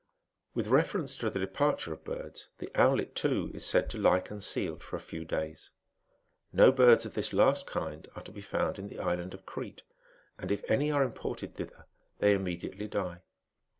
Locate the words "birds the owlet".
2.03-3.13